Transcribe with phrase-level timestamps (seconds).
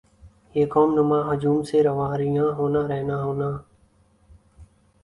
[0.55, 3.49] یِہ قوم نما ہجوم سے واریاں ہونا رہنا ہونا